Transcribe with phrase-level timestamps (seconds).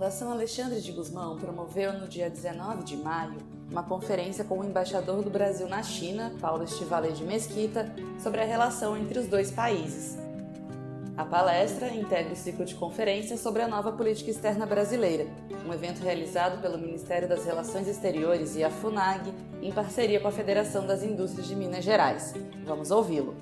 [0.00, 3.36] Fundação Alexandre de Guzmão promoveu no dia 19 de maio
[3.70, 7.86] uma conferência com o embaixador do Brasil na China, Paulo Estivale de Mesquita,
[8.18, 10.16] sobre a relação entre os dois países.
[11.18, 15.26] A palestra integra o ciclo de conferências sobre a nova política externa brasileira,
[15.66, 19.30] um evento realizado pelo Ministério das Relações Exteriores e a FUNAG,
[19.60, 22.32] em parceria com a Federação das Indústrias de Minas Gerais.
[22.64, 23.36] Vamos ouvi-lo.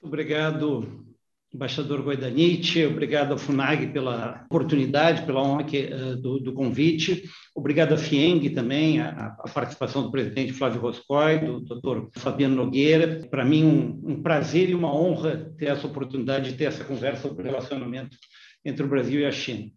[0.00, 1.11] Obrigado,
[1.54, 7.24] embaixador Guaidanite, obrigado à FUNAG pela oportunidade, pela honra que, uh, do, do, convite,
[7.54, 13.26] obrigado à FIENG também, a, participação do presidente Flávio Roscoe, do doutor Fabiano Nogueira.
[13.30, 17.28] Para mim, um, um, prazer e uma honra ter essa oportunidade de ter essa conversa
[17.28, 18.16] sobre o relacionamento
[18.64, 19.70] entre o Brasil e a China.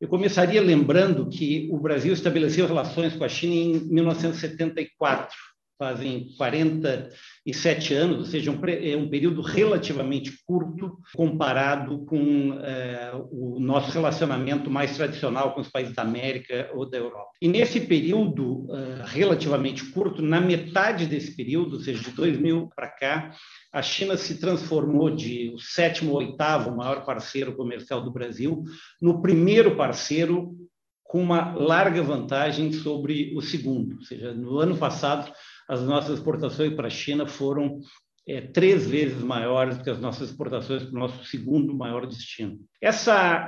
[0.00, 5.36] Eu começaria lembrando que o Brasil estabeleceu relações com a China em 1974,
[5.78, 13.60] fazem 47 anos, ou seja, um, é um período relativamente curto comparado com é, o
[13.60, 17.30] nosso relacionamento mais tradicional com os países da América ou da Europa.
[17.40, 22.88] E nesse período é, relativamente curto, na metade desse período, ou seja, de 2000 para
[22.88, 23.30] cá,
[23.72, 28.64] a China se transformou de o sétimo ou oitavo maior parceiro comercial do Brasil
[29.00, 30.56] no primeiro parceiro
[31.08, 33.96] com uma larga vantagem sobre o segundo.
[33.96, 35.32] Ou seja, no ano passado,
[35.68, 37.80] as nossas exportações para a China foram
[38.26, 42.58] é, três vezes maiores do que as nossas exportações para o nosso segundo maior destino.
[42.80, 43.46] Essa,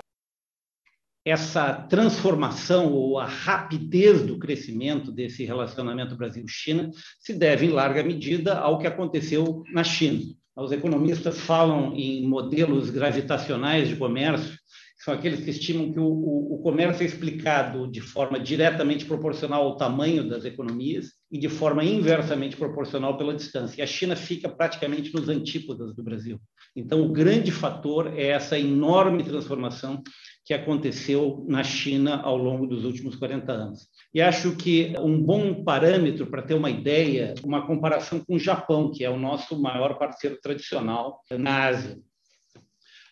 [1.24, 8.58] essa transformação ou a rapidez do crescimento desse relacionamento Brasil-China se deve, em larga medida,
[8.58, 10.22] ao que aconteceu na China.
[10.56, 14.60] Os economistas falam em modelos gravitacionais de comércio
[15.02, 19.62] são aqueles que estimam que o, o, o, comércio é explicado de forma diretamente proporcional
[19.62, 23.80] ao tamanho das economias e de forma inversamente proporcional pela distância.
[23.80, 26.40] E a China fica praticamente nos antípodas do Brasil.
[26.74, 30.02] Então, o grande fator é essa enorme transformação
[30.44, 33.88] que aconteceu na China ao longo dos últimos 40 anos.
[34.12, 38.90] E acho que um bom parâmetro para ter uma ideia, uma comparação com o Japão,
[38.90, 41.96] que é o nosso maior parceiro tradicional na Ásia.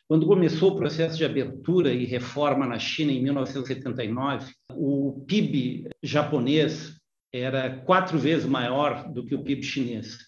[0.08, 6.97] Quando começou o processo de abertura e reforma na China em 1979, o PIB japonês
[7.32, 10.18] era quatro vezes maior do que o PIB chinês.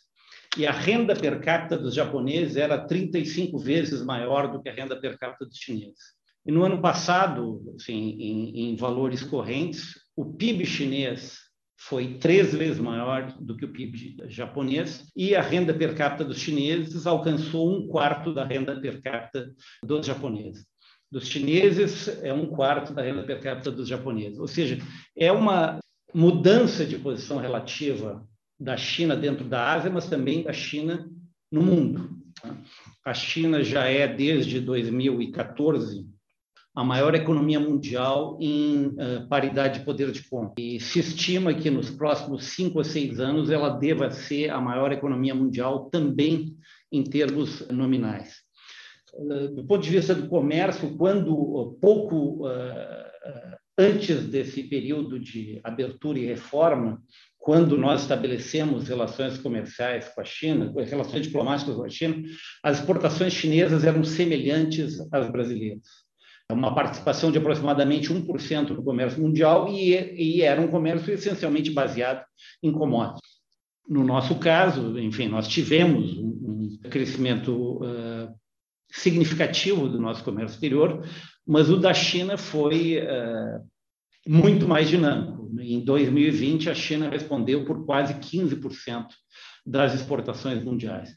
[0.57, 5.01] E a renda per capita dos japoneses era 35 vezes maior do que a renda
[5.01, 6.19] per capita dos chineses.
[6.45, 11.39] E no ano passado, assim, em, em valores correntes, o PIB chinês
[11.79, 16.39] foi três vezes maior do que o PIB japonês e a renda per capita dos
[16.39, 19.51] chineses alcançou um quarto da renda per capita
[19.83, 20.67] dos japoneses.
[21.11, 24.39] Dos chineses é um quarto da renda per capita dos japoneses.
[24.39, 24.79] Ou seja,
[25.17, 25.81] é uma
[26.15, 28.27] mudança de posição relativa
[28.59, 31.09] da China dentro da Ásia, mas também da China
[31.51, 32.11] no mundo.
[33.05, 36.07] A China já é, desde 2014,
[36.75, 40.55] a maior economia mundial em uh, paridade de poder de compra.
[40.59, 44.93] E se estima que nos próximos cinco ou seis anos ela deva ser a maior
[44.93, 46.57] economia mundial também
[46.93, 48.37] em termos nominais.
[49.15, 52.47] Uh, do ponto de vista do comércio, quando uh, pouco
[53.81, 57.03] antes desse período de abertura e reforma,
[57.39, 62.23] quando nós estabelecemos relações comerciais com a China, relações diplomáticas com a China,
[62.63, 65.83] as exportações chinesas eram semelhantes às brasileiras.
[66.53, 72.23] Uma participação de aproximadamente 1% no comércio mundial e, e era um comércio essencialmente baseado
[72.63, 73.31] em commodities.
[73.89, 78.35] No nosso caso, enfim, nós tivemos um, um crescimento uh,
[78.91, 81.05] significativo do nosso comércio exterior,
[81.47, 83.65] mas o da China foi uh,
[84.27, 85.51] muito mais dinâmico.
[85.61, 89.07] Em 2020, a China respondeu por quase 15%
[89.67, 91.11] das exportações mundiais.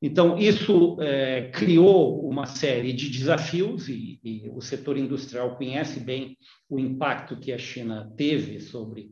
[0.00, 6.36] Então, isso é, criou uma série de desafios, e, e, o setor industrial conhece bem
[6.68, 9.10] o impacto que a China teve sobre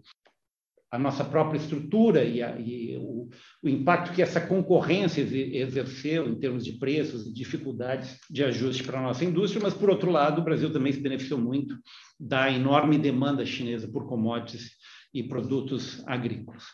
[0.90, 3.28] a nossa própria estrutura e, a, e o,
[3.62, 8.98] o, impacto que essa concorrência exerceu em termos de preços e dificuldades de ajuste para
[8.98, 11.76] a nossa indústria, mas, por outro lado, o Brasil também se beneficiou muito
[12.18, 14.72] da enorme demanda chinesa por commodities
[15.12, 16.64] e produtos agrícolas.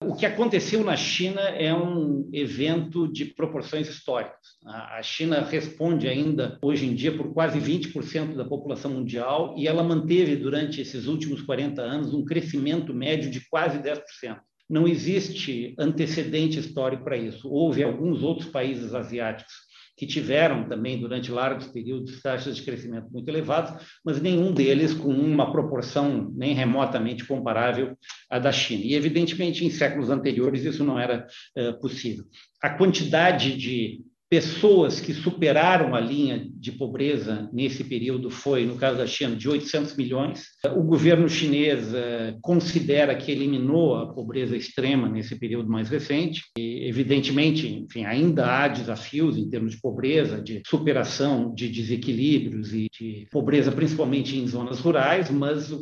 [0.00, 4.38] O que aconteceu na China é um evento de proporções históricas.
[4.64, 9.82] A China responde ainda, hoje em dia, por quase 20% da população mundial e ela
[9.82, 14.38] manteve, durante esses últimos 40 anos, um crescimento médio de quase 10%.
[14.70, 17.50] Não existe antecedente histórico para isso.
[17.50, 19.67] Houve alguns outros países asiáticos
[19.98, 25.08] que tiveram também durante largos períodos taxas de crescimento muito elevadas, mas nenhum deles com
[25.08, 27.98] uma proporção nem remotamente comparável
[28.30, 28.84] à da China.
[28.84, 32.24] E, evidentemente, em séculos anteriores isso não era uh, possível.
[32.62, 34.00] A quantidade de
[34.30, 39.48] pessoas que superaram a linha de pobreza nesse período foi, no caso da China, de
[39.48, 40.46] 800 milhões.
[40.76, 46.42] O governo chinês eh, considera que eliminou a pobreza extrema nesse período mais recente.
[46.58, 52.88] E, evidentemente, enfim, ainda há desafios em termos de pobreza, de superação de desequilíbrios e
[52.92, 55.72] de pobreza, principalmente em zonas rurais, mas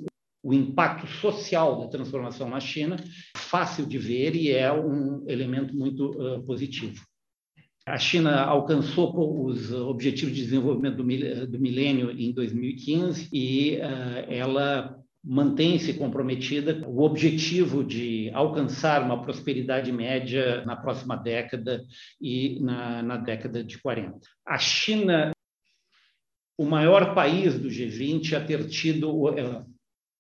[0.46, 5.75] o impacto social da transformação na China é fácil de ver e é um elemento
[5.75, 7.02] muito uh, positivo.
[7.87, 15.94] A China alcançou os Objetivos de Desenvolvimento do Milênio em 2015 e uh, ela mantém-se
[15.94, 21.81] comprometida o objetivo de alcançar uma prosperidade média na próxima década
[22.21, 24.19] e na, na década de 40.
[24.44, 25.31] A China,
[26.59, 29.11] o maior país do G20 a ter tido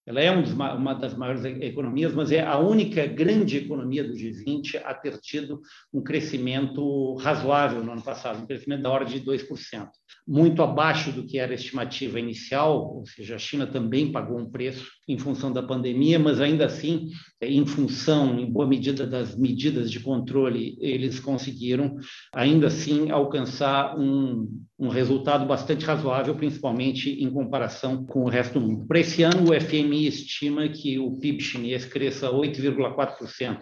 [0.06, 4.94] ela é uma das maiores economias, mas é a única grande economia do G20 a
[4.94, 5.60] ter tido
[5.92, 9.88] um crescimento razoável no ano passado, um crescimento da ordem de 2%,
[10.26, 14.48] muito abaixo do que era a estimativa inicial, ou seja, a China também pagou um
[14.48, 17.10] preço em função da pandemia, mas ainda assim,
[17.42, 21.96] em função, em boa medida, das medidas de controle, eles conseguiram,
[22.32, 28.66] ainda assim, alcançar um, um resultado bastante razoável, principalmente em comparação com o resto do
[28.66, 28.86] mundo.
[28.86, 33.60] Para esse ano, o FMI estima que o PIB chinês cresça 8,4%,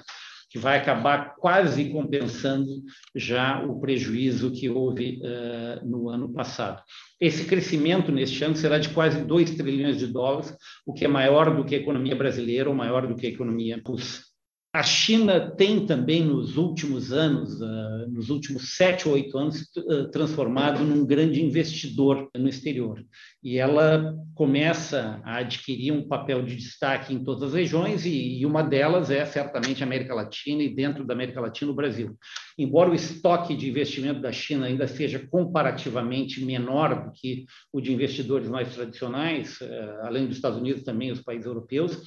[0.50, 2.66] que vai acabar quase compensando
[3.14, 6.82] já o prejuízo que houve uh, no ano passado.
[7.20, 11.56] Esse crescimento neste ano será de quase 2 trilhões de dólares, o que é maior
[11.56, 14.33] do que a economia brasileira ou maior do que a economia russa.
[14.74, 20.10] A China tem também, nos últimos anos, uh, nos últimos sete ou oito anos, uh,
[20.10, 23.00] transformado num grande investidor no exterior.
[23.40, 28.64] E ela começa a adquirir um papel de destaque em todas as regiões, e, uma
[28.64, 32.18] delas é certamente a América Latina, e dentro da América Latina, o Brasil.
[32.58, 37.92] Embora o estoque de investimento da China ainda seja comparativamente menor do que o de
[37.92, 42.02] investidores mais tradicionais, uh, além dos Estados Unidos, também os países europeus,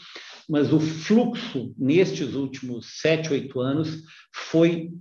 [0.47, 4.03] mas o fluxo nestes últimos sete, oito anos
[4.33, 4.91] foi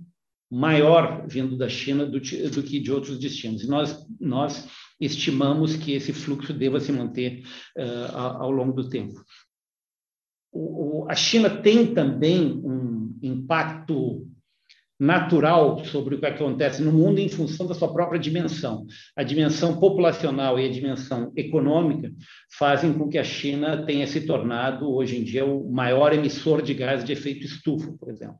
[0.49, 3.63] maior vindo da China do, do, que de outros destinos.
[3.63, 4.67] E nós, nós
[4.99, 7.43] estimamos que esse fluxo deva se manter
[7.77, 9.23] uh, ao longo do tempo.
[10.51, 14.27] O, o, a China tem também um impacto
[14.99, 18.85] natural sobre o que acontece no mundo em função da sua própria dimensão.
[19.15, 22.11] A dimensão populacional e a dimensão econômica
[22.57, 26.73] fazem com que a China tenha se tornado, hoje em dia, o maior emissor de
[26.73, 28.39] gás de efeito estufa, por exemplo.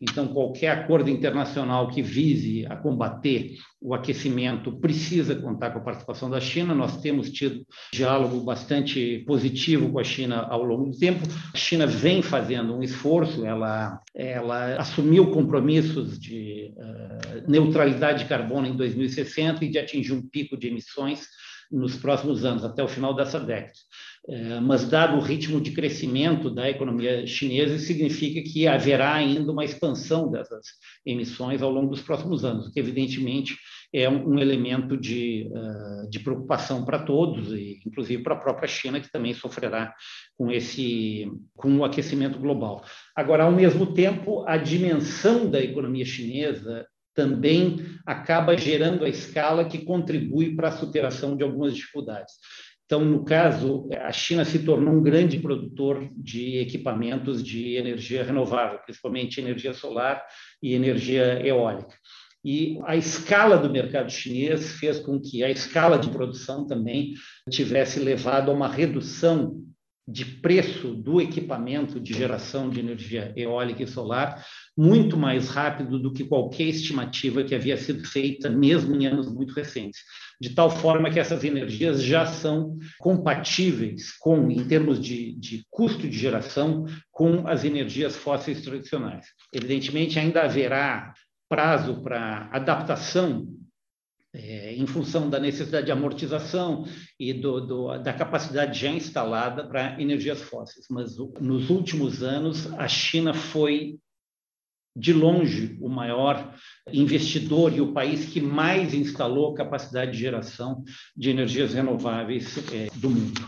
[0.00, 6.28] Então, qualquer acordo internacional que vise a combater o aquecimento precisa contar com a participação
[6.28, 6.74] da China.
[6.74, 11.26] Nós temos tido diálogo bastante positivo com a China ao longo do tempo.
[11.54, 18.66] A China vem fazendo um esforço, ela, ela assumiu compromissos de uh, neutralidade de carbono
[18.66, 21.26] em 2060 e de atingir um pico de emissões
[21.70, 23.72] nos próximos anos, até o final dessa década.
[24.28, 29.64] É, mas, dado o ritmo de crescimento da economia chinesa, significa que haverá ainda uma
[29.64, 30.66] expansão dessas
[31.04, 33.56] emissões ao longo dos próximos anos, o que, evidentemente,
[33.94, 39.00] é um, elemento de, uh, de preocupação para todos, e inclusive para a própria China,
[39.00, 39.94] que também sofrerá
[40.36, 42.84] com, esse, com o aquecimento global.
[43.14, 46.84] Agora, ao mesmo tempo, a dimensão da economia chinesa
[47.14, 52.34] também acaba gerando a escala que contribui para a superação de algumas dificuldades.
[52.86, 58.78] Então, no caso, a China se tornou um grande produtor de equipamentos de energia renovável,
[58.78, 60.24] principalmente energia solar
[60.62, 61.94] e energia eólica.
[62.44, 67.14] E a escala do mercado chinês fez com que a escala de produção também
[67.50, 69.60] tivesse levado a uma redução
[70.06, 76.12] de preço do equipamento de geração de energia eólica e solar muito mais rápido do
[76.12, 80.00] que qualquer estimativa que havia sido feita, mesmo em anos muito recentes.
[80.40, 86.06] De tal forma que essas energias já são compatíveis com, em termos de, de custo
[86.06, 89.26] de geração, com as energias fósseis tradicionais.
[89.52, 91.14] Evidentemente, ainda haverá
[91.48, 93.46] prazo para adaptação
[94.38, 96.84] é, em função da necessidade de amortização
[97.18, 100.86] e do, do, da capacidade já instalada para energias fósseis.
[100.90, 103.98] Mas nos últimos anos, a China foi,
[104.96, 106.54] de longe, o maior
[106.90, 110.82] investidor e o país que mais instalou capacidade de geração
[111.14, 113.42] de energias renováveis é, do mundo.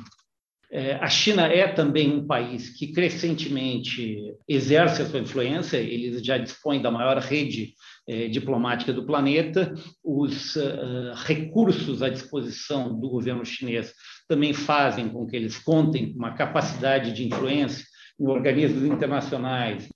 [0.71, 6.37] É, a China é também um país que crescentemente exerce a sua influência, eles já
[6.37, 7.73] dispõem da maior rede
[8.07, 9.75] é, diplomática do planeta,
[10.05, 13.95] os uh, recursos à disposição do governo chinês
[14.29, 17.85] também fazem com que eles contem com uma capacidade de influência
[18.21, 19.89] em organismos internacionais,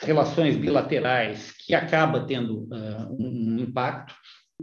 [0.00, 4.14] relações bilaterais que acaba tendo uh, um impacto.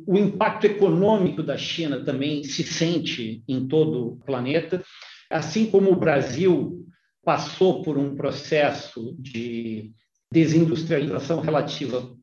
[0.06, 4.84] O impacto econômico da China também se sente em todo o planeta,
[5.30, 6.86] assim como o Brasil
[7.24, 9.92] passou por um processo de
[10.32, 12.16] desindustrialização relativa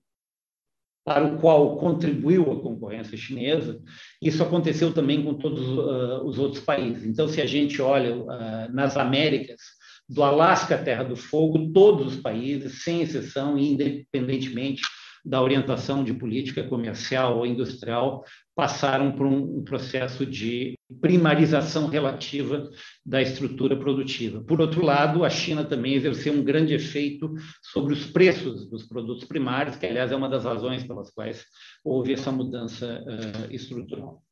[1.05, 3.79] para o qual contribuiu a concorrência chinesa,
[4.23, 7.05] isso aconteceu também com todos uh, os outros países.
[7.05, 9.61] Então, se a gente olha uh, nas Américas,
[10.09, 14.83] do Alasca à Terra do Fogo, todos os países, sem exceção, independentemente
[15.25, 18.23] da orientação de política comercial ou industrial,
[18.55, 22.71] passaram por um, processo de primarização relativa
[23.05, 24.43] da estrutura produtiva.
[24.43, 27.33] Por outro lado, a China também exerceu um grande efeito
[27.63, 31.45] sobre os preços dos produtos primários, que, aliás, é uma das razões pelas quais
[31.83, 34.23] houve essa mudança uh, estrutural.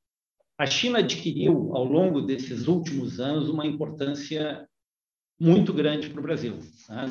[0.58, 4.68] A China adquiriu, ao longo desses últimos anos, uma importância
[5.42, 6.56] muito grande para o Brasil.
[6.86, 7.04] Tá?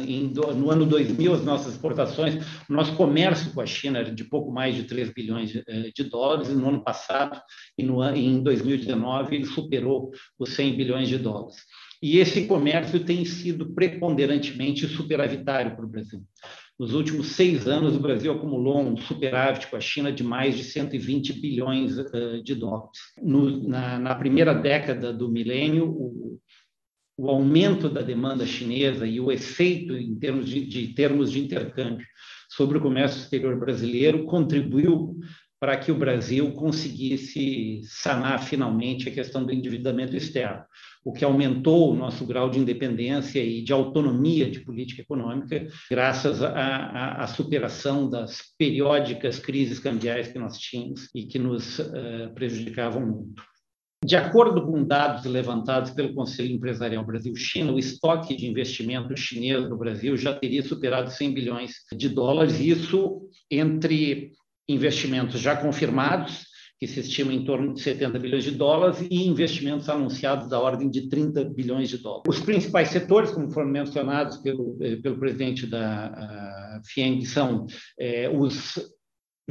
[0.55, 2.35] No ano 2000, as nossas exportações,
[2.69, 6.05] o nosso comércio com a China era de pouco mais de 3 bilhões eh, de
[6.05, 7.41] dólares, e no ano passado,
[7.77, 11.57] e no, em 2019, ele superou os 100 bilhões de dólares.
[12.01, 16.23] E esse comércio tem sido preponderantemente superavitário para o Brasil.
[16.79, 20.63] Nos últimos seis anos, o Brasil acumulou um superávit com a China de mais de
[20.63, 22.97] 120 bilhões uh, de dólares.
[23.21, 26.39] No, na, na, primeira década do milênio, o,
[27.21, 32.05] o aumento da demanda chinesa e o efeito em termos de, de termos de intercâmbio
[32.49, 35.19] sobre o comércio exterior brasileiro contribuiu
[35.59, 40.63] para que o Brasil conseguisse sanar finalmente a questão do endividamento externo,
[41.05, 46.41] o que aumentou o nosso grau de independência e de autonomia de política econômica, graças
[46.41, 53.50] à, superação das periódicas crises cambiais que nós tínhamos e que nos uh, prejudicavam muito.
[54.03, 59.77] De acordo com dados levantados pelo Conselho Empresarial Brasil-China, o estoque de investimento chinês no
[59.77, 64.31] Brasil já teria superado 100 bilhões de dólares, isso entre
[64.67, 66.45] investimentos já confirmados,
[66.79, 70.89] que se estima em torno de 70 bilhões de dólares, e investimentos anunciados da ordem
[70.89, 72.23] de 30 bilhões de dólares.
[72.27, 77.67] Os principais setores, como foram mencionados pelo, eh, pelo presidente da FIENG, são
[77.99, 78.79] é, os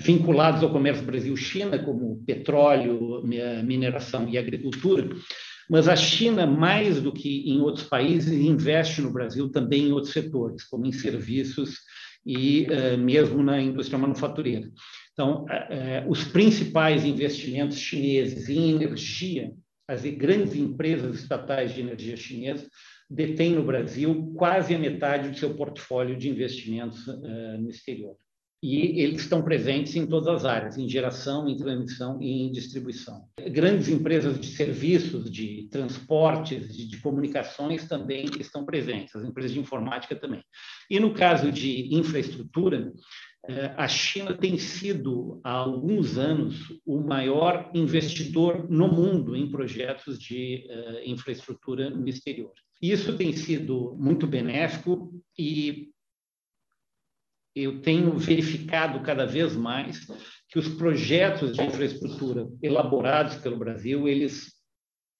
[0.00, 3.22] vinculados ao comércio Brasil-China, como petróleo,
[3.64, 5.08] mineração e agricultura,
[5.68, 10.12] mas a China, mais do que em outros países, investe no Brasil também em outros
[10.12, 11.76] setores, como em serviços
[12.26, 14.68] e uh, mesmo na indústria manufatureira.
[15.12, 19.52] Então, uh, uh, os principais investimentos chineses em energia,
[19.86, 22.68] as grandes empresas estatais de energia chinesas,
[23.08, 27.04] detêm no Brasil quase a metade do seu portfólio de investimentos
[27.58, 28.16] no exterior
[28.62, 33.24] e eles estão presentes em todas as áreas, em geração, em transmissão e em distribuição.
[33.50, 39.60] Grandes empresas de serviços, de transportes, de, de, comunicações também estão presentes, as empresas de
[39.60, 40.42] informática também.
[40.90, 42.92] E no caso de infraestrutura,
[43.48, 50.18] eh, a China tem sido, há alguns anos, o maior investidor no mundo em projetos
[50.18, 52.52] de uh, infraestrutura no exterior.
[52.82, 55.88] Isso tem sido muito benéfico e
[57.62, 60.06] eu tenho verificado cada vez mais
[60.48, 64.58] que os projetos de infraestrutura elaborados pelo Brasil, eles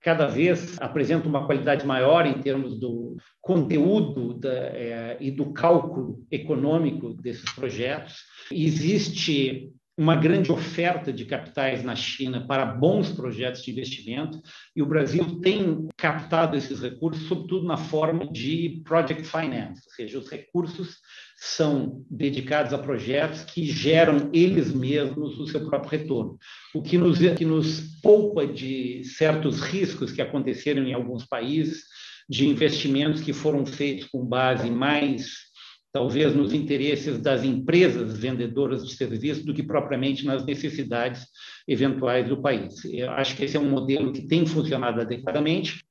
[0.00, 6.24] cada vez apresentam uma qualidade maior em termos do conteúdo da, é, e do cálculo
[6.30, 8.16] econômico desses projetos.
[8.50, 9.70] Existe
[10.00, 14.40] uma grande oferta de capitais na China para bons projetos de investimento
[14.74, 20.18] e o Brasil tem captado esses recursos, sobretudo na forma de project finance, ou seja,
[20.18, 20.96] os recursos
[21.36, 26.38] são dedicados a projetos que geram eles mesmos o seu próprio retorno,
[26.74, 31.84] o que nos, que nos poupa de certos riscos que aconteceram em alguns países,
[32.26, 35.49] de investimentos que foram feitos com base mais
[35.92, 41.26] talvez nos interesses das empresas vendedoras de serviços do que propriamente nas necessidades
[41.66, 42.84] eventuais do país.
[42.84, 45.84] Eu acho que esse é um modelo que tem funcionado adequadamente.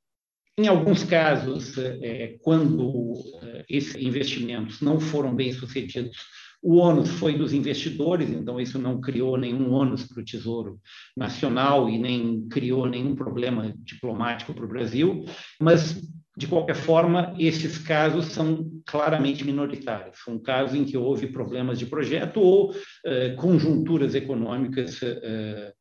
[0.58, 6.18] Em alguns casos, é, quando é, esses investimentos não foram bem sucedidos,
[6.62, 10.78] o ônus foi dos investidores, então isso não criou nenhum ônus para o Tesouro
[11.16, 15.24] Nacional e nem criou nenhum problema diplomático para o Brasil,
[15.62, 16.02] mas
[16.40, 20.20] de qualquer forma, esses casos são claramente minoritários.
[20.24, 22.74] São casos em que houve problemas de projeto ou
[23.06, 25.74] eh, conjunturas econômicas eh,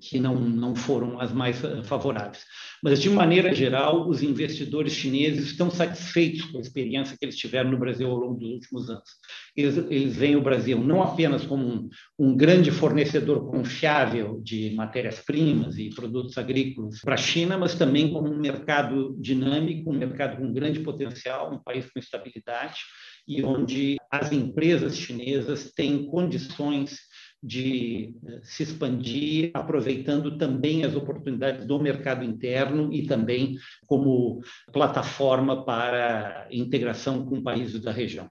[0.00, 2.44] que não, não foram as mais eh, favoráveis.
[2.82, 7.70] Mas, de maneira geral, os investidores chineses estão satisfeitos com a experiência que eles tiveram
[7.70, 9.10] no Brasil ao longo dos últimos anos.
[9.56, 15.78] Eles, eles veem o Brasil não apenas como um, um grande fornecedor confiável de matérias-primas
[15.78, 20.52] e produtos agrícolas para a China, mas também como um mercado dinâmico, um mercado com
[20.52, 22.78] grande potencial, um país com estabilidade
[23.26, 27.07] e onde as empresas chinesas têm condições
[27.42, 34.40] de eh, se expandir, aproveitando também as oportunidades do mercado interno e também como
[34.72, 38.28] plataforma para integração com países da região.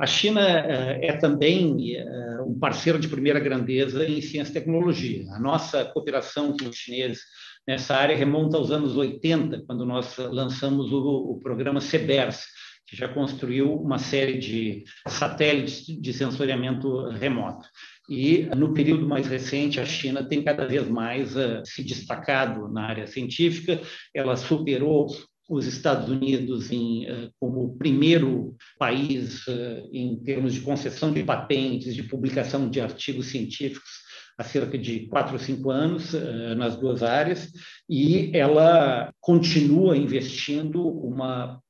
[0.00, 5.30] A China eh, é também eh, um parceiro de primeira grandeza em ciência e tecnologia.
[5.32, 7.20] A nossa cooperação com os chineses
[7.68, 12.46] nessa área remonta aos anos 80, quando nós lançamos o, programa CEBERS,
[12.86, 17.68] que já construiu uma série de satélites de sensoriamento remoto.
[18.10, 22.86] E no período mais recente, a China tem cada vez mais uh, se destacado na
[22.88, 23.80] área científica.
[24.12, 25.06] Ela superou
[25.48, 31.22] os Estados Unidos em, uh, como o primeiro país uh, em termos de concessão de
[31.22, 36.14] patentes, de publicação de artigos científicos há cerca de quatro ou cinco anos
[36.56, 37.52] nas duas áreas,
[37.86, 41.60] e ela continua investindo uma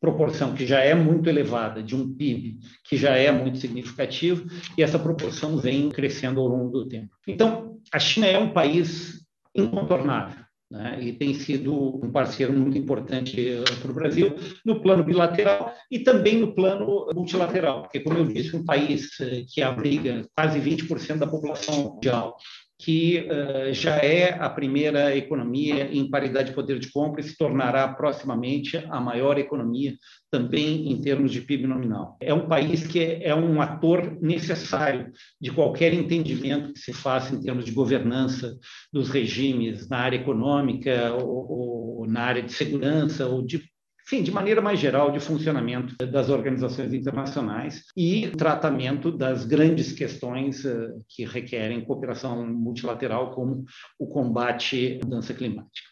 [0.00, 4.82] proporção que já é muito elevada de um PIB que já é muito significativo e
[4.82, 7.14] essa proporção vem crescendo ao longo do tempo.
[7.28, 10.44] Então, a China é um país incontornável.
[10.72, 15.74] Né, e tem sido um parceiro muito importante eh, para o Brasil no plano bilateral
[15.90, 20.60] e também no plano multilateral, porque, como eu disse, um país eh, que abriga quase
[20.60, 22.36] 20% da população mundial
[22.80, 27.36] que uh, já é a primeira economia em paridade de poder de compra e se
[27.36, 29.94] tornará proximamente a maior economia
[30.30, 32.16] também em termos de PIB nominal.
[32.20, 37.42] É um país que é um ator necessário de qualquer entendimento que se faça em
[37.42, 38.56] termos de governança
[38.90, 43.69] dos regimes na área econômica ou, ou na área de segurança ou de
[44.12, 50.64] enfim, de maneira mais geral, de funcionamento das organizações internacionais e tratamento das grandes questões
[50.64, 53.64] eh, que requerem cooperação multilateral, como
[54.00, 55.88] o combate à mudança climática.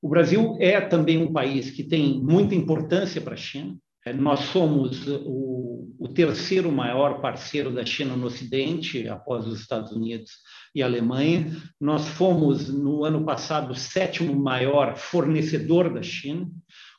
[0.00, 3.76] O Brasil é também um país que tem muita importância para a China.
[4.06, 9.92] Eh, nós somos o, o terceiro maior parceiro da China no Ocidente, após os Estados
[9.92, 10.30] Unidos
[10.74, 11.54] e a Alemanha.
[11.78, 16.50] Nós fomos, no ano passado, o sétimo maior fornecedor da China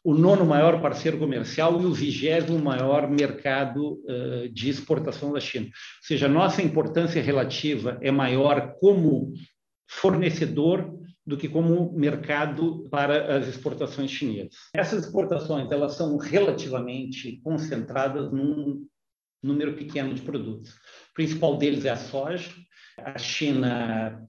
[0.05, 5.65] o nono maior parceiro comercial e o vigésimo maior mercado uh, de exportação da China.
[5.65, 5.71] Ou
[6.03, 9.33] seja, nossa importância relativa é maior como
[9.89, 14.53] fornecedor do que como mercado para as exportações chinesas.
[14.75, 18.85] Essas exportações elas são relativamente concentradas num
[19.41, 20.69] número pequeno de produtos.
[21.09, 22.51] O principal deles é a soja.
[22.99, 24.23] A China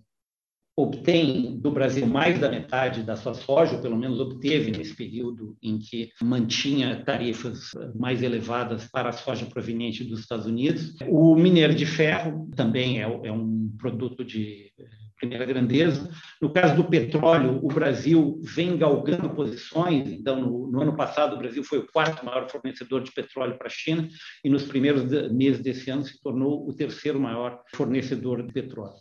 [0.76, 5.56] obtém do Brasil mais da metade da sua soja, ou pelo menos obteve nesse período
[5.62, 10.94] em que mantinha tarifas mais elevadas para a soja proveniente dos Estados Unidos.
[11.08, 14.84] O minério de ferro também é, é um produto de eh,
[15.18, 16.10] primeira grandeza.
[16.42, 20.06] No caso do petróleo, o Brasil vem galgando posições.
[20.10, 23.68] Então, no, no, ano passado, o Brasil foi o quarto maior fornecedor de petróleo para
[23.68, 24.06] a China
[24.44, 29.00] e nos primeiros meses desse ano se tornou o terceiro maior fornecedor de petróleo.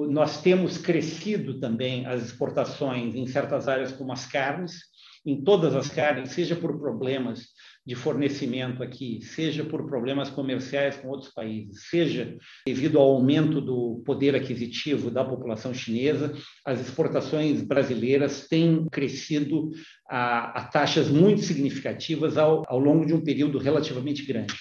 [0.00, 4.80] Nós temos crescido também as exportações em certas áreas, como as carnes,
[5.24, 7.46] em todas as carnes, seja por problemas
[7.84, 14.02] de fornecimento aqui, seja por problemas comerciais com outros países, seja devido ao aumento do
[14.04, 19.70] poder aquisitivo da população chinesa, as exportações brasileiras têm crescido
[20.08, 24.54] a, a taxas muito significativas ao, ao longo de um período relativamente grande.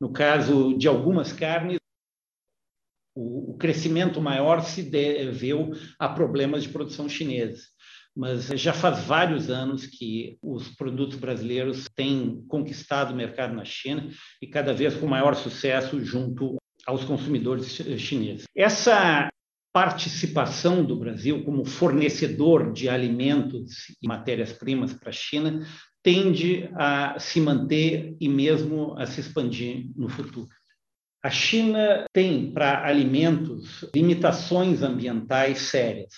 [0.00, 1.79] No caso de algumas carnes,
[3.14, 7.70] o, o crescimento maior se deveu a problemas de produção chineses
[8.16, 14.10] mas já faz vários anos que os produtos brasileiros têm conquistado o mercado na China
[14.42, 17.68] e cada vez com maior sucesso junto aos consumidores
[17.98, 18.44] chineses.
[18.54, 19.30] Essa
[19.72, 25.64] participação do Brasil como fornecedor de alimentos e matérias-primas para a China
[26.02, 30.48] tende a se manter e mesmo a se expandir no futuro.
[31.22, 36.14] A China tem para alimentos limitações ambientais sérias.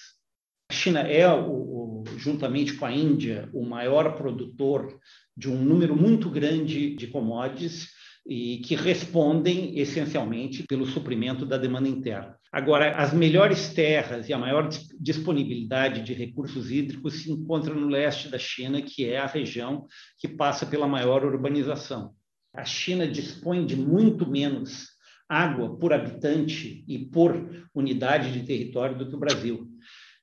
[0.70, 4.96] A China é, o, o, juntamente com a Índia, o maior produtor
[5.36, 7.88] de um número muito grande de commodities
[8.24, 12.36] e que respondem essencialmente pelo suprimento da demanda interna.
[12.52, 14.68] Agora, as melhores terras e a maior
[15.00, 19.86] disponibilidade de recursos hídricos se encontram no leste da China, que é a região
[20.16, 22.14] que passa pela maior urbanização.
[22.54, 24.88] A China dispõe de muito menos
[25.28, 29.68] água por habitante e por unidade de território do que o Brasil.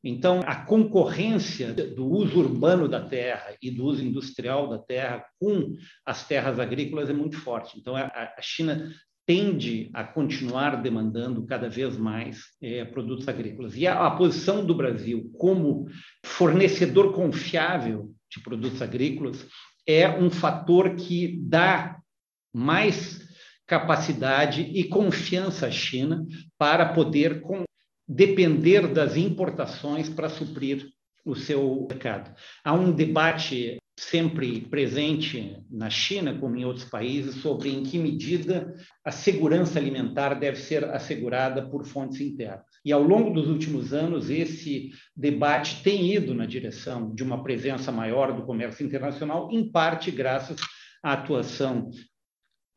[0.03, 5.73] Então, a concorrência do uso urbano da terra e do uso industrial da terra com
[6.05, 7.77] as terras agrícolas é muito forte.
[7.77, 8.93] Então, a, China
[9.25, 13.75] tende a continuar demandando cada vez mais é, produtos agrícolas.
[13.75, 15.87] E a, a, posição do Brasil como
[16.25, 19.45] fornecedor confiável de produtos agrícolas
[19.85, 21.98] é um fator que dá
[22.53, 23.19] mais
[23.67, 26.25] capacidade e confiança à China
[26.57, 27.63] para poder com,
[28.07, 30.89] depender das importações para suprir
[31.23, 32.33] o seu mercado.
[32.63, 38.73] Há um debate sempre presente na China, como em outros países, sobre em que medida
[39.03, 42.63] a segurança alimentar deve ser assegurada por fontes internas.
[42.83, 47.91] E ao longo dos últimos anos, esse debate tem ido na direção de uma presença
[47.91, 50.59] maior do comércio internacional, em parte graças
[51.03, 51.91] à atuação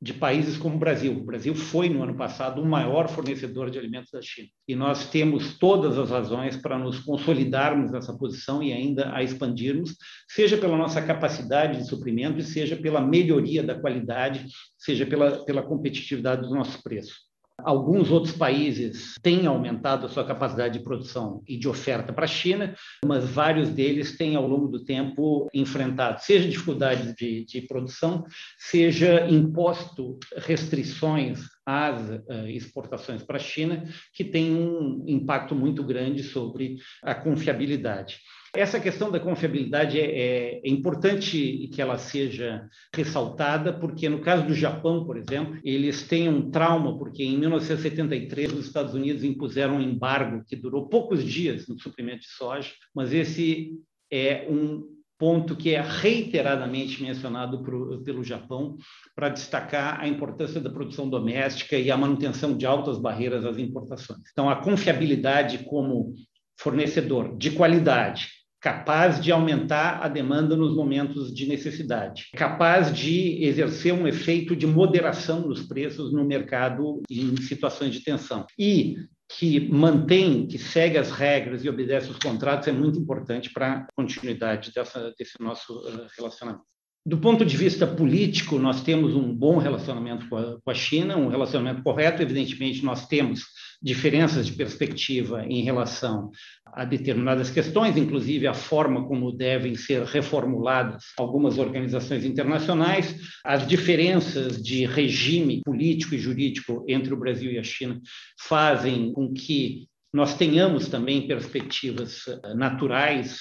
[0.03, 1.13] de países como o Brasil.
[1.13, 4.49] O Brasil foi, no ano passado, o maior fornecedor de alimentos da China.
[4.67, 9.97] E nós temos todas as razões para nos consolidarmos nessa posição e ainda a expandirmos,
[10.29, 14.45] seja pela nossa capacidade de suprimento, seja pela melhoria da qualidade,
[14.77, 17.32] seja pela, pela competitividade dos nossos preços.
[17.65, 22.29] Alguns outros países têm aumentado a sua capacidade de produção e de oferta para a
[22.29, 28.25] China, mas vários deles têm, ao longo do tempo, enfrentado seja dificuldades de, de produção,
[28.59, 36.23] seja imposto restrições às uh, exportações para a China, que tem um impacto muito grande
[36.23, 38.19] sobre a confiabilidade.
[38.55, 44.47] Essa questão da confiabilidade é, é, é, importante que ela seja ressaltada, porque no caso
[44.47, 49.77] do Japão, por exemplo, eles têm um trauma, porque em 1973 os Estados Unidos impuseram
[49.77, 53.73] um embargo que durou poucos dias no suprimento de soja, mas esse
[54.11, 54.83] é um
[55.17, 58.77] ponto que é reiteradamente mencionado pro, pelo Japão
[59.15, 64.21] para destacar a importância da produção doméstica e a manutenção de altas barreiras às importações.
[64.31, 66.13] Então, a confiabilidade como
[66.59, 73.93] fornecedor de qualidade, capaz de aumentar a demanda nos momentos de necessidade, capaz de exercer
[73.93, 78.47] um efeito de moderação nos preços no mercado em situações de tensão.
[78.57, 78.97] E
[79.29, 83.87] que mantém, que segue as regras e obedece os contratos é muito importante para a
[83.97, 86.65] continuidade dessa, desse nosso uh, relacionamento.
[87.05, 91.17] Do ponto de vista político, nós temos um bom relacionamento com a, com a China,
[91.17, 92.23] um relacionamento correto.
[92.23, 93.43] Evidentemente, nós temos
[93.83, 96.31] diferenças de perspectiva em relação
[96.65, 104.63] a determinadas questões, inclusive a forma como devem ser reformuladas algumas organizações internacionais, as diferenças
[104.63, 108.01] de regime político e jurídico entre o Brasil e a China
[108.39, 113.41] fazem com que nós tenhamos também perspectivas eh, naturais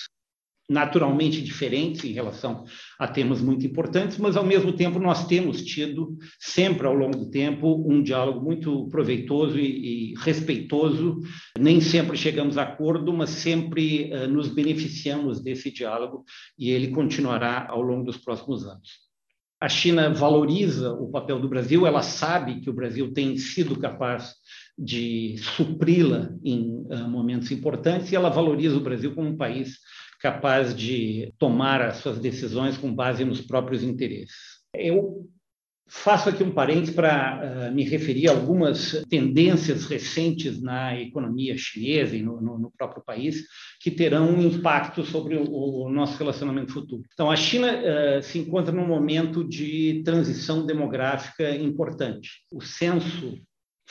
[0.71, 2.63] naturalmente diferentes em relação
[2.97, 7.29] a temas muito importantes, mas ao mesmo tempo nós temos tido sempre ao longo do
[7.29, 11.19] tempo um diálogo muito proveitoso e, e respeitoso.
[11.59, 16.23] Nem sempre chegamos a acordo, mas sempre uh, nos beneficiamos desse diálogo
[16.57, 19.11] e ele continuará ao longo dos próximos anos.
[19.59, 24.35] A China valoriza o papel do Brasil, ela sabe que o Brasil tem sido capaz
[24.77, 29.77] de supri-la em uh, momentos importantes e ela valoriza o Brasil como um país
[30.21, 34.35] capaz de tomar as suas decisões com base nos próprios interesses.
[34.75, 35.27] Eu
[35.93, 42.15] faço aqui um parênteses para uh, me referir a algumas tendências recentes na economia chinesa
[42.15, 43.43] e no, no, no próprio país
[43.81, 47.03] que terão um impacto sobre o, o nosso relacionamento futuro.
[47.11, 52.29] Então, a China uh, se encontra num momento de transição demográfica importante.
[52.49, 53.37] O censo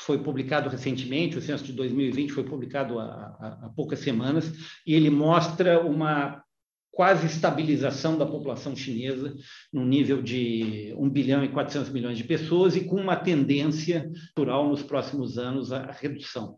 [0.01, 4.53] foi publicado recentemente, o censo de 2020 foi publicado há, há, poucas semanas,
[4.87, 6.43] e ele mostra uma
[6.91, 9.35] quase estabilização da população chinesa
[9.73, 14.69] no nível de 1 bilhão e 400 milhões de pessoas e com uma tendência natural
[14.69, 16.57] nos próximos anos à redução.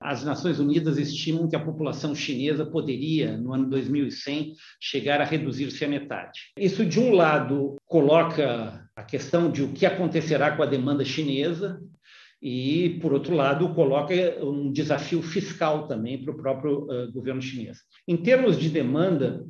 [0.00, 5.84] As Nações Unidas estimam que a população chinesa poderia, no ano 2100, chegar a reduzir-se
[5.84, 6.40] à metade.
[6.58, 11.80] Isso, de um lado, coloca a questão de o que acontecerá com a demanda chinesa,
[12.42, 14.12] e, por outro lado, coloca
[14.44, 17.78] um desafio fiscal também para o próprio uh, governo chinês.
[18.08, 19.46] Em termos de demanda,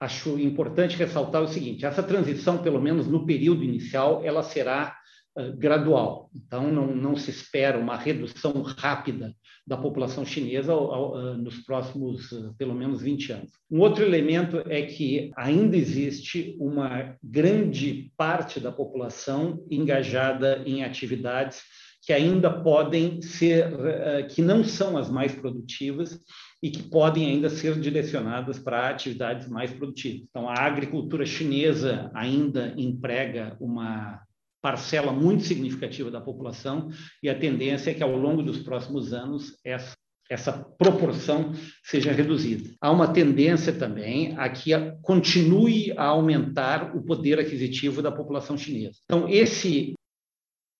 [0.00, 4.96] acho importante ressaltar o seguinte: essa transição, pelo menos no período inicial, ela será
[5.38, 6.30] uh, gradual.
[6.34, 9.32] Então, não, não, se espera uma redução rápida
[9.64, 12.28] da população chinesa ao, ao, uh, nos próximos,
[12.58, 13.52] pelo menos, 20 anos.
[13.70, 21.62] Um outro elemento é que ainda existe uma grande parte da população engajada em atividades
[22.02, 26.20] que ainda podem ser, eh, que não são as mais produtivas
[26.60, 30.26] e que podem ainda ser direcionadas para atividades mais produtivas.
[30.28, 34.20] Então, a agricultura chinesa ainda emprega uma
[34.60, 36.90] parcela muito significativa da população
[37.22, 39.94] e a tendência é que ao longo dos próximos anos essa
[40.30, 41.52] essa proporção
[41.84, 42.70] seja reduzida.
[42.80, 44.70] Há uma tendência também a que
[45.02, 48.96] continue a aumentar o poder aquisitivo da população chinesa.
[49.04, 49.92] Então, esse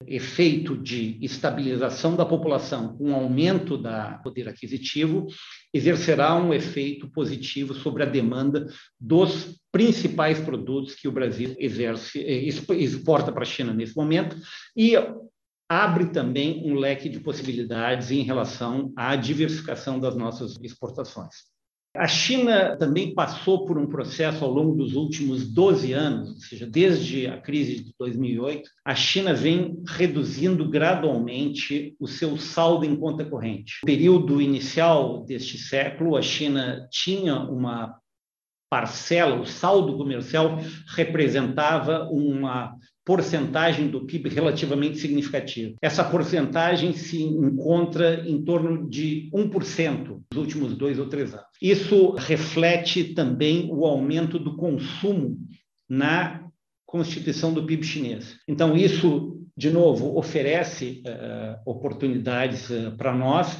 [0.06, 3.88] efeito de estabilização da população com aumento do
[4.22, 5.26] poder aquisitivo
[5.72, 8.66] exercerá um efeito positivo sobre a demanda
[9.00, 14.36] dos principais produtos que o Brasil exerce, eh, exporta para a China nesse momento
[14.76, 14.94] e
[15.68, 21.51] abre também um leque de possibilidades em relação à diversificação das nossas exportações.
[21.94, 26.66] A China também passou por um processo ao longo dos últimos 12 anos, ou seja,
[26.66, 33.26] desde a crise de 2008, a China vem reduzindo gradualmente o seu saldo em conta
[33.26, 33.80] corrente.
[33.82, 37.94] No período inicial deste século, a China tinha uma
[38.70, 40.58] parcela, o saldo comercial
[40.96, 42.74] representava uma
[43.04, 45.74] porcentagem do PIB relativamente significativa.
[45.82, 51.46] Essa porcentagem se encontra em torno de 1% nos últimos dois ou três anos.
[51.60, 55.36] Isso reflete também o aumento do consumo
[55.88, 56.46] na
[56.86, 58.36] constituição do PIB chinês.
[58.46, 63.58] Então, isso, de novo, oferece uh, oportunidades uh, para nós,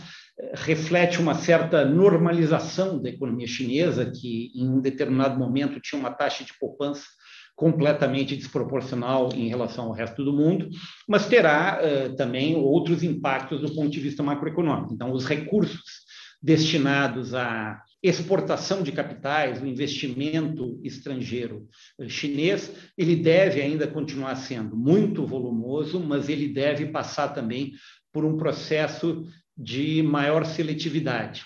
[0.55, 6.45] reflete uma certa normalização da economia chinesa, que em um determinado momento tinha uma taxa
[6.45, 7.05] de poupança
[7.55, 10.69] completamente desproporcional em relação ao resto do mundo,
[11.09, 14.95] mas terá uh, também outros impactos do ponto de vista macroeconômico.
[14.95, 16.03] Então, os recursos
[16.43, 21.69] destinados à exportação de capitais, o investimento estrangeiro
[22.09, 27.73] chinês, ele deve ainda continuar sendo muito volumoso, mas ele deve passar também
[28.13, 29.25] por um processo
[29.57, 31.45] de maior seletividade.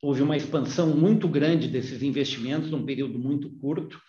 [0.00, 4.00] Houve uma expansão muito grande desses investimentos num período muito curto,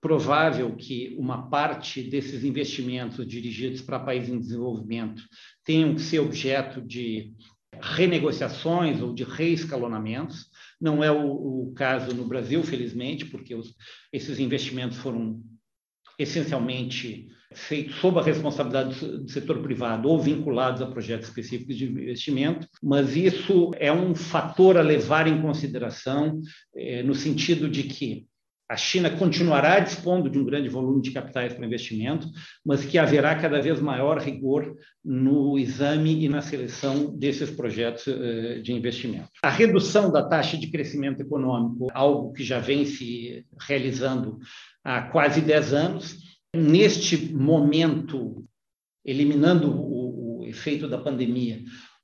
[0.00, 5.22] provável que uma parte desses investimentos dirigidos para países em desenvolvimento
[5.64, 7.32] tenham que ser objeto de
[7.80, 10.46] renegociações ou de reescalonamentos.
[10.80, 13.74] Não é o, o caso no Brasil, felizmente, porque os,
[14.12, 15.42] esses investimentos foram
[16.18, 22.68] essencialmente feitos sob a responsabilidade do setor privado ou vinculados a projetos específicos de investimento,
[22.82, 26.40] mas isso é um fator a levar em consideração
[26.74, 28.26] eh, no sentido de que
[28.68, 32.28] a China continuará dispondo de um grande volume de capitais para investimento,
[32.64, 38.60] mas que haverá cada vez maior rigor no exame e na seleção desses projetos eh,
[38.60, 39.28] de investimento.
[39.42, 44.38] A redução da taxa de crescimento econômico, algo que já vem se realizando
[44.82, 46.16] há quase 10 anos,
[46.52, 48.44] neste momento,
[49.04, 51.60] eliminando o, o efeito da pandemia,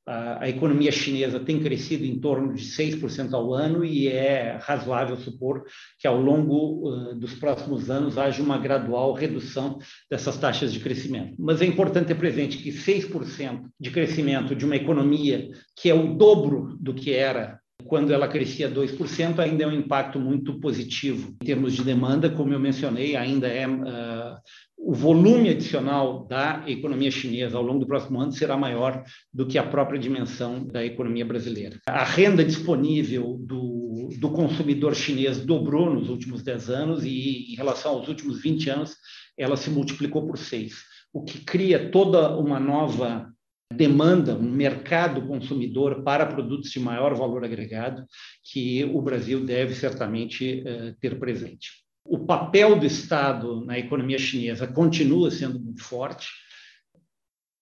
[0.06, 5.64] a, economia chinesa tem crescido em torno de 6% ao ano e é razoável supor
[5.98, 9.78] que ao longo dos próximos anos haja uma gradual redução
[10.10, 11.34] dessas taxas de crescimento.
[11.38, 16.14] Mas é importante ter presente que 6% de crescimento de uma economia que é o
[16.14, 21.46] dobro do que era quando ela crescia 2%, ainda é um impacto muito positivo em
[21.46, 24.36] termos de demanda, como eu mencionei, ainda é uh,
[24.84, 29.56] o volume adicional da economia chinesa ao longo do próximo ano será maior do que
[29.56, 31.78] a própria dimensão da economia brasileira.
[31.86, 37.92] A renda disponível do, do consumidor chinês dobrou nos últimos 10 anos e, em relação
[37.92, 38.96] aos últimos 20 anos,
[39.38, 43.32] ela se multiplicou por seis, o que cria toda uma nova
[43.76, 48.04] demanda, um mercado consumidor para produtos de maior valor agregado
[48.44, 51.82] que o Brasil deve certamente uh, ter presente.
[52.04, 56.28] O papel do Estado na economia chinesa continua sendo muito forte,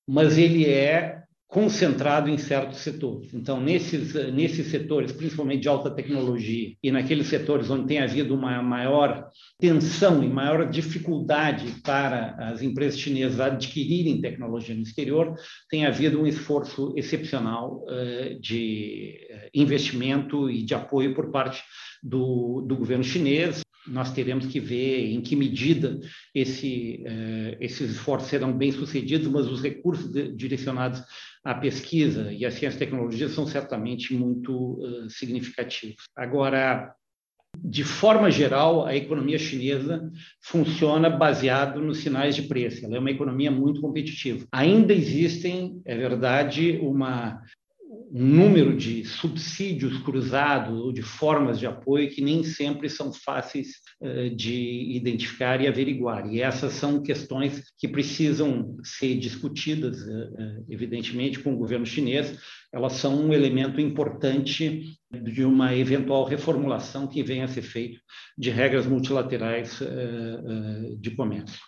[0.09, 3.35] mas ele é concentrado em certos setores.
[3.35, 8.63] Então, nesses, nesses setores, principalmente de alta tecnologia, e naqueles setores onde tem havido uma
[8.63, 15.35] maior tensão e maior dificuldade para as empresas chinesas adquirirem tecnologia no exterior,
[15.69, 19.19] tem havido um esforço excepcional uh, de
[19.53, 21.65] investimento e de apoio por parte
[22.01, 25.99] do, do governo chinês nós teremos que ver em que medida
[26.35, 31.03] esse, uh, esses esforços serão bem sucedidos, mas os recursos direcionados
[31.45, 36.05] à pesquisa e à ciência e tecnologia são certamente muito uh, significativos.
[36.15, 36.95] Agora,
[37.57, 42.85] de forma geral, a economia chinesa funciona baseado nos sinais de preço.
[42.85, 44.47] Ela é uma economia muito competitiva.
[44.53, 47.43] Ainda existem, é verdade, uma
[48.13, 53.69] um número de subsídios cruzados ou de formas de apoio que nem sempre são fáceis
[54.01, 56.27] uh, de identificar e averiguar.
[56.33, 62.37] E essas são questões que precisam ser discutidas, uh, evidentemente, com o governo chinês.
[62.73, 67.99] Elas são um elemento importante de uma eventual reformulação que venha a ser feita
[68.37, 69.81] de regras multilaterais
[71.01, 71.59] de comércio.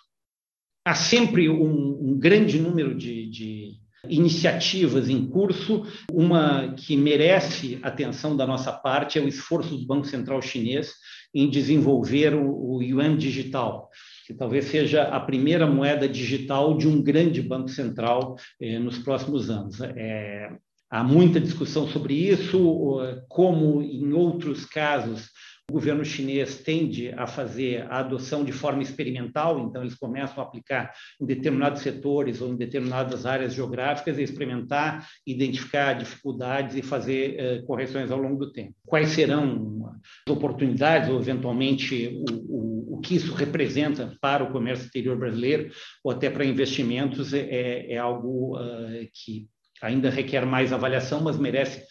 [0.85, 5.85] Há sempre um, um grande número de, de iniciativas em curso.
[6.11, 10.93] Uma que merece atenção da nossa parte é o esforço do Banco Central Chinês
[11.33, 13.89] em desenvolver o, yuan digital,
[14.27, 19.49] que talvez seja a primeira moeda digital de um grande banco central eh, nos próximos
[19.49, 19.81] anos.
[19.81, 20.49] É,
[20.91, 25.31] há muita discussão sobre isso, como em outros casos
[25.73, 30.45] o governo chinês tende a fazer a adoção de forma experimental, então eles começam a
[30.45, 37.61] aplicar em determinados setores ou em determinadas áreas geográficas, experimentar, identificar dificuldades e fazer eh,
[37.65, 38.75] correções ao longo do tempo.
[38.85, 39.91] Quais serão
[40.27, 45.71] as oportunidades ou, eventualmente, o, o, o, que isso representa para o comércio exterior brasileiro
[46.03, 49.47] ou até para investimentos é, é algo uh, que
[49.81, 51.83] ainda requer mais avaliação, mas merece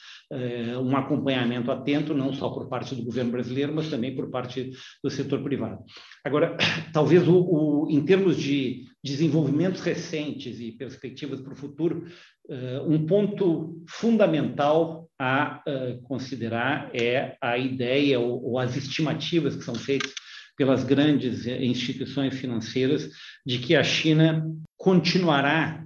[0.81, 4.71] um acompanhamento atento, não só por parte do governo brasileiro, mas também por parte
[5.03, 5.85] do setor privado.
[6.25, 6.57] Agora,
[6.92, 12.07] talvez o, o em termos de desenvolvimentos recentes e perspectivas para o futuro,
[12.49, 19.64] uh, um ponto fundamental a uh, considerar é a ideia ou, ou as estimativas que
[19.64, 20.12] são feitas
[20.57, 23.09] pelas grandes instituições financeiras
[23.45, 25.85] de que a China continuará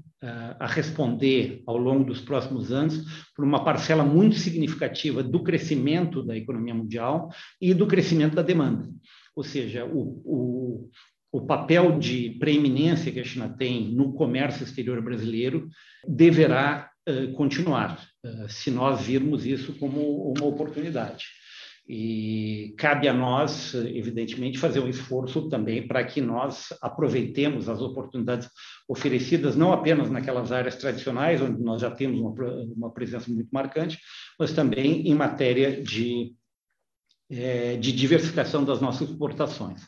[0.58, 6.36] a responder ao longo dos próximos anos por uma parcela muito significativa do crescimento da
[6.36, 8.88] economia mundial e do crescimento da demanda.
[9.34, 10.90] Ou seja, o, o,
[11.30, 15.68] o papel de preeminência que a China tem no comércio exterior brasileiro
[16.08, 21.26] deverá uh, continuar, uh, se nós virmos isso como uma oportunidade.
[21.88, 28.48] E cabe a nós, evidentemente, fazer um esforço também para que nós aproveitemos as oportunidades
[28.88, 32.34] oferecidas, não apenas naquelas áreas tradicionais, onde nós já temos uma,
[32.76, 34.00] uma presença muito marcante,
[34.36, 36.34] mas também em matéria de,
[37.30, 39.82] é, de diversificação das nossas exportações.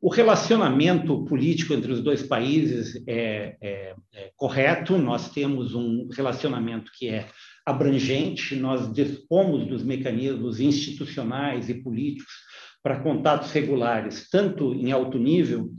[0.00, 6.92] O relacionamento político entre os dois países é, é, é correto, nós temos um relacionamento
[6.94, 7.28] que é
[7.66, 12.32] abrangente, nós dispomos dos mecanismos institucionais e políticos
[12.80, 15.72] para contatos regulares, tanto em alto nível,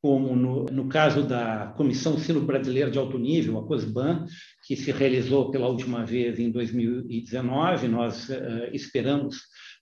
[0.00, 4.26] como no, no caso da Comissão Sino Brasileira de Alto Nível, a COSBAN,
[4.66, 7.88] que se realizou pela última vez em 2019.
[7.88, 9.38] Nós uh, esperamos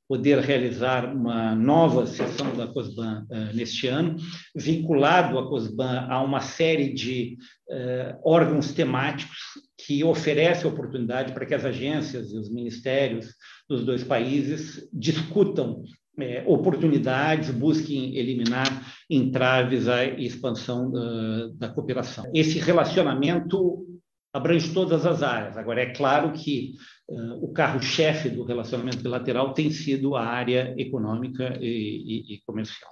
[0.08, 4.16] poder realizar uma nova sessão da COSBAN uh, neste ano,
[4.54, 7.36] vinculado a COSBAN a uma série de
[7.68, 9.38] uh, órgãos temáticos
[9.86, 13.34] que oferece oportunidade para que as agências e os ministérios
[13.68, 15.82] dos dois países discutam
[16.20, 18.66] é, oportunidades, busquem eliminar
[19.08, 22.30] entraves à expansão uh, da cooperação.
[22.34, 23.86] Esse relacionamento
[24.32, 25.56] abrange todas as áreas.
[25.56, 26.74] Agora, é claro que
[27.08, 32.90] uh, o carro-chefe do relacionamento bilateral tem sido a área econômica e, e, e comercial.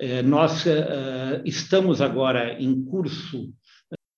[0.00, 3.52] Uh, nós uh, estamos agora em curso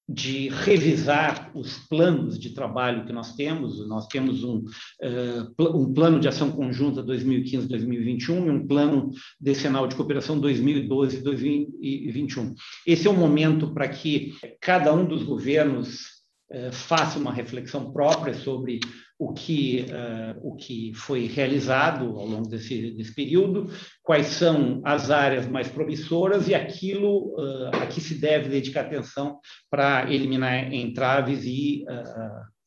[0.08, 3.86] de revisar os planos de trabalho que nós temos.
[3.86, 9.94] Nós temos um, uh, um plano de ação conjunta 2015-2021 e um plano decenal de
[9.94, 12.54] cooperação 2012-2021.
[12.86, 16.06] Esse é o momento para que cada um dos governos
[16.50, 18.80] uh, faça uma reflexão própria sobre
[19.18, 23.68] o que, uh, o que foi realizado ao longo desse, desse, período,
[24.02, 29.40] quais são as áreas mais promissoras e aquilo uh, a que se deve dedicar atenção
[29.68, 32.57] para eliminar entraves e uh,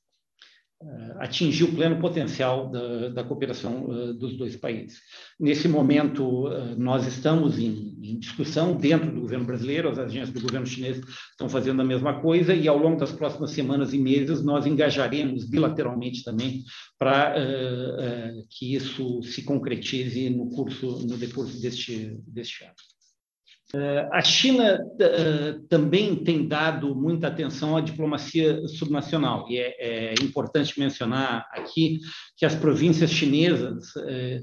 [1.20, 5.00] atingir o pleno potencial da, da cooperação uh, dos dois países.
[5.40, 10.42] Nesse momento, uh, nós estamos em, em, discussão dentro do governo brasileiro, as agências do
[10.42, 14.44] governo chinês estão fazendo a mesma coisa, e ao longo das próximas semanas e meses,
[14.44, 16.64] nós engajaremos bilateralmente também
[16.98, 22.74] para uh, que isso se concretize no curso, no decurso deste, deste ano.
[23.74, 30.14] Eh, a China eh, também tem dado muita atenção à diplomacia subnacional, e é, é
[30.22, 32.00] importante mencionar aqui
[32.36, 34.42] que as províncias chinesas eh,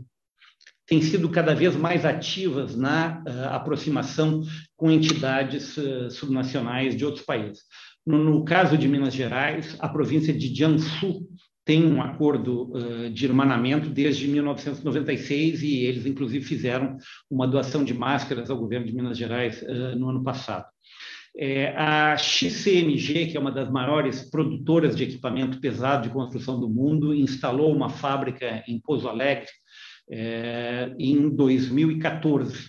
[0.87, 4.43] têm sido cada vez mais ativas na aproximação
[4.75, 5.77] com entidades
[6.13, 7.65] subnacionais de outros países.
[8.07, 11.29] No, no caso de Minas Gerais, a província de Jiangsu
[11.69, 16.97] tem um acordo uh, de irmanamento desde 1996 e eles, inclusive, fizeram
[17.31, 20.65] uma doação de máscaras ao governo de Minas Gerais uh, no ano passado.
[21.37, 26.71] É, a XCMG, que é uma das maiores produtoras de equipamento pesado de construção do
[26.71, 29.51] mundo, instalou uma fábrica em Pouso Alegre
[30.11, 32.67] é, em 2014.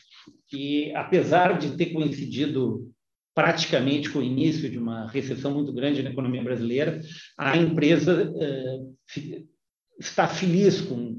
[0.51, 2.91] E, apesar de ter coincidido
[3.39, 6.99] praticamente com o início de uma recessão muito grande na economia brasileira,
[7.37, 8.79] a empresa eh,
[9.97, 11.17] está feliz com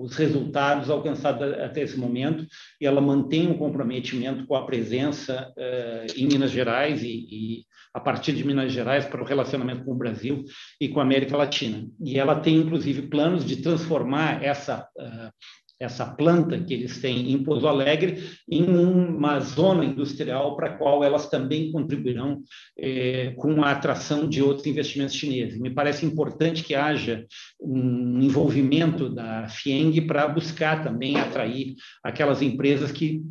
[0.00, 2.46] os resultados alcançados até esse momento
[2.80, 7.98] e ela mantém um comprometimento com a presença eh, em Minas Gerais e, e a
[7.98, 10.44] partir de Minas Gerais para o relacionamento com o Brasil
[10.80, 11.84] e com a América Latina.
[12.00, 15.32] E ela tem, inclusive, planos de transformar essa uh,
[15.80, 21.02] essa planta que eles têm em Pouso Alegre em uma zona industrial para a qual
[21.02, 22.42] elas também contribuirão
[22.78, 25.58] eh, com a atração de outros investimentos chineses.
[25.58, 27.26] Me parece importante que haja
[27.58, 31.74] um envolvimento da FIENG para buscar também atrair
[32.04, 33.22] aquelas empresas que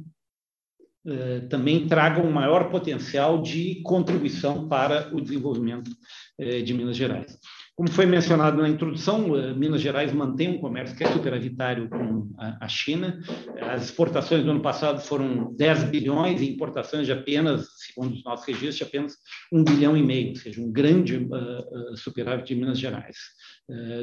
[1.07, 5.91] eh, também tragam maior potencial de contribuição para o desenvolvimento
[6.39, 7.37] eh, de Minas Gerais.
[7.79, 12.29] Como foi mencionado na introdução, eh, Minas Gerais mantém um comércio que é superavitário com
[12.37, 13.21] a China.
[13.57, 18.45] As exportações do ano passado foram 10 bilhões e importações de apenas, segundo os nossos
[18.45, 19.13] registros, de apenas
[19.49, 23.15] 1 bilhão e meio, ou seja, um grande uh, superávit de Minas Gerais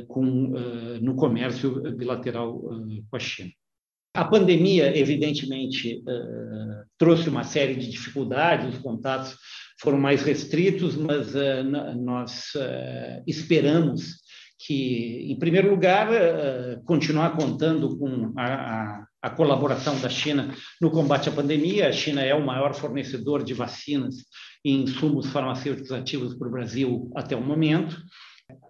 [0.08, 0.22] com,
[1.02, 3.50] no comércio bilateral com a China.
[4.14, 6.02] A pandemia, evidentemente,
[6.96, 9.36] trouxe uma série de dificuldades, os contatos
[9.80, 11.64] foram mais restritos, mas uh,
[11.96, 14.24] nós uh, esperamos
[14.58, 20.90] que, em primeiro lugar, uh, continuar contando com a, a, a, colaboração da China no
[20.90, 21.88] combate à pandemia.
[21.88, 24.16] A China é o maior fornecedor de vacinas
[24.64, 27.96] e insumos farmacêuticos ativos para o Brasil até o momento.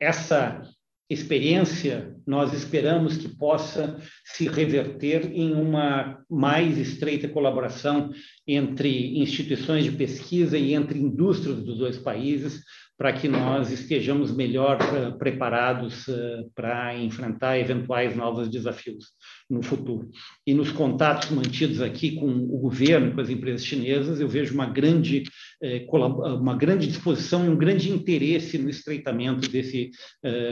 [0.00, 0.60] Essa
[1.08, 8.10] experiência, nós esperamos que possa se reverter em uma mais estreita colaboração
[8.46, 12.62] entre instituições de pesquisa e entre indústrias dos dois países,
[12.98, 19.12] para que nós estejamos melhor eh, preparados eh, para enfrentar eventuais novos desafios
[19.50, 20.10] no futuro.
[20.46, 24.66] E nos contatos mantidos aqui com o governo, com as empresas chinesas, eu vejo uma
[24.66, 25.24] grande,
[25.62, 29.90] eh, uma grande disposição e um grande interesse no estreitamento desse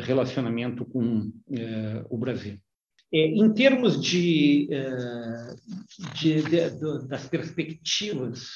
[0.02, 1.30] relacionamento com
[2.10, 2.58] o Brasil.
[3.12, 4.68] Em termos de,
[6.20, 8.48] de, de, das perspectivas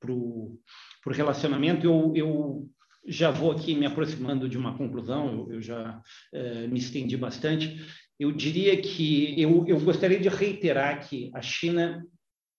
[0.00, 0.58] para o
[1.06, 2.68] relacionamento, eu, eu
[3.08, 6.02] já vou aqui me aproximando de uma conclusão, eu, eu já
[6.32, 7.84] uh, me estendi bastante.
[8.18, 12.04] Eu diria que eu, eu gostaria de reiterar que a China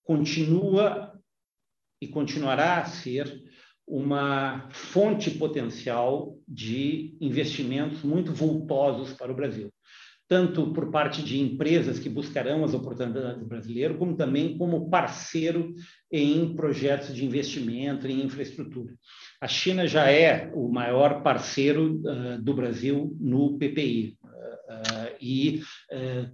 [0.03, 1.13] continua
[2.01, 3.43] e continuará a ser
[3.85, 9.71] uma fonte potencial de investimentos muito vultosos para o Brasil,
[10.29, 15.73] tanto por parte de empresas que buscarão as oportunidades brasileiras, como também como parceiro
[16.11, 18.93] em projetos de investimento em infraestrutura.
[19.41, 24.17] A China já é o maior parceiro uh, do Brasil no PPI.
[24.23, 25.63] Uh, uh, e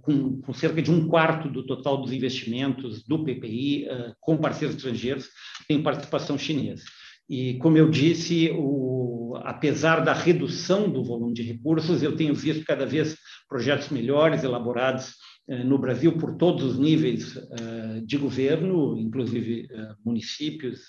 [0.02, 3.88] com, com, cerca de um quarto do total dos investimentos do PPI
[4.20, 5.28] com parceiros estrangeiros
[5.66, 6.84] tem participação chinesa.
[7.28, 12.64] E, como eu disse, o, apesar da redução do volume de recursos, eu tenho visto
[12.64, 13.16] cada vez
[13.48, 15.14] projetos melhores, elaborados
[15.48, 20.80] eh, no Brasil por todos os níveis eh, de governo, inclusive eh, municípios,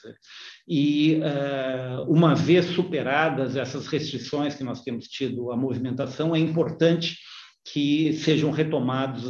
[0.67, 1.19] e
[2.07, 7.15] uma vez superadas essas restrições que nós temos tido à movimentação, é importante
[7.71, 9.25] que sejam retomados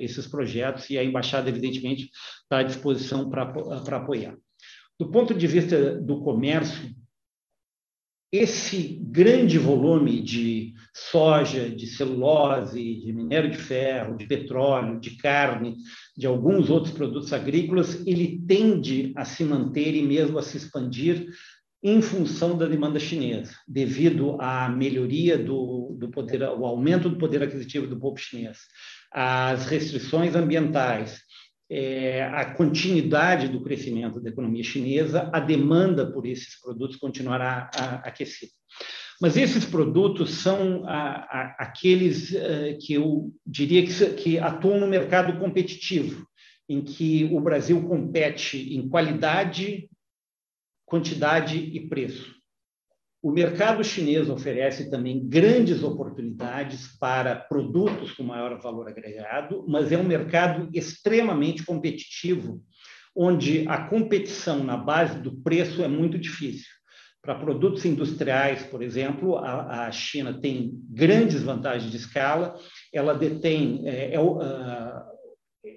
[0.00, 2.10] esses projetos e a embaixada, evidentemente,
[2.42, 4.36] está à disposição para apoiar.
[5.02, 6.88] Do ponto de vista do comércio,
[8.30, 15.74] esse grande volume de soja, de celulose, de minério de ferro, de petróleo, de carne,
[16.16, 21.26] de alguns outros produtos agrícolas, ele tende a se manter e mesmo a se expandir
[21.82, 27.42] em função da demanda chinesa, devido à melhoria do, do poder, o aumento do poder
[27.42, 28.58] aquisitivo do povo chinês,
[29.10, 31.20] às restrições ambientais,
[31.74, 37.70] é, a continuidade do crescimento da economia chinesa, a demanda por esses produtos continuará
[38.04, 38.52] aquecida.
[39.18, 44.86] Mas esses produtos são a, a, aqueles uh, que eu diria que, que atuam no
[44.86, 46.26] mercado competitivo,
[46.68, 49.88] em que o Brasil compete em qualidade,
[50.84, 52.34] quantidade e preço.
[53.22, 59.96] O mercado chinês oferece também grandes oportunidades para produtos com maior valor agregado, mas é
[59.96, 62.60] um mercado extremamente competitivo,
[63.14, 66.66] onde a competição na base do preço é muito difícil.
[67.22, 72.56] Para produtos industriais, por exemplo, a, a China tem grandes vantagens de escala,
[72.92, 74.40] ela detém, é, é, uh,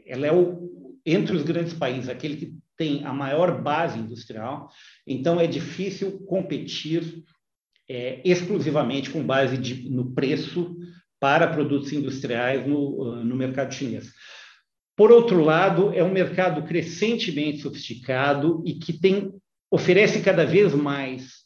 [0.07, 4.67] ela é o, entre os grandes países, aquele que tem a maior base industrial,
[5.05, 7.23] então é difícil competir
[7.89, 10.75] é, exclusivamente com base de, no preço
[11.19, 14.11] para produtos industriais no, no mercado chinês.
[14.95, 19.33] Por outro lado, é um mercado crescentemente sofisticado e que tem,
[19.69, 21.45] oferece cada vez mais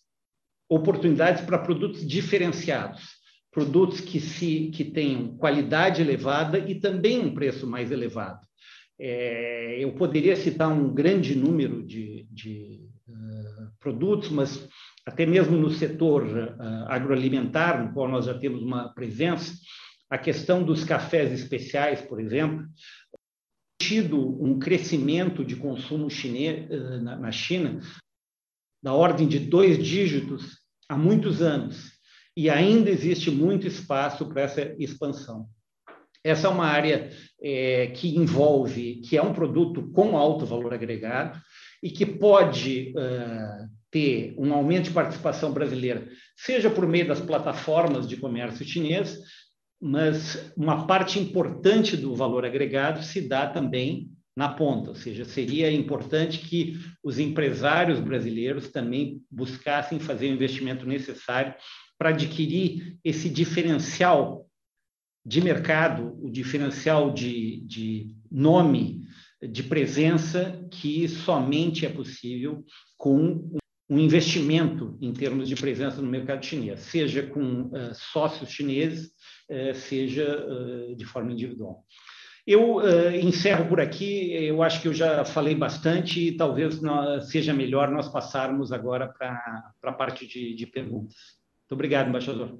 [0.69, 3.03] oportunidades para produtos diferenciados,
[3.51, 8.39] produtos que, se, que tenham qualidade elevada e também um preço mais elevado.
[8.99, 14.67] É, eu poderia citar um grande número de, de uh, produtos, mas
[15.05, 19.53] até mesmo no setor uh, agroalimentar, no qual nós já temos uma presença,
[20.09, 22.65] a questão dos cafés especiais, por exemplo,
[23.81, 26.67] tido um crescimento de consumo chinês,
[27.01, 27.79] na, na China
[28.81, 31.91] da ordem de dois dígitos há muitos anos
[32.35, 35.47] e ainda existe muito espaço para essa expansão.
[36.23, 37.09] Essa é uma área
[37.41, 41.39] é, que envolve, que é um produto com alto valor agregado
[41.81, 48.07] e que pode uh, ter um aumento de participação brasileira, seja por meio das plataformas
[48.07, 49.19] de comércio chinês,
[49.81, 55.71] mas uma parte importante do valor agregado se dá também na ponta, ou seja, seria
[55.71, 61.53] importante que os empresários brasileiros também buscassem fazer o investimento necessário
[61.97, 64.47] para adquirir esse diferencial
[65.25, 69.01] de mercado, o diferencial de, de nome,
[69.41, 72.63] de presença, que somente é possível
[72.97, 73.57] com
[73.89, 79.11] um investimento em termos de presença no mercado chinês, seja com uh, sócios chineses,
[79.49, 81.83] uh, seja uh, de forma individual.
[82.47, 82.81] Eu
[83.21, 86.79] encerro por aqui, eu acho que eu já falei bastante e talvez
[87.29, 91.15] seja melhor nós passarmos agora para a parte de, de perguntas.
[91.61, 92.59] Muito obrigado, embaixador.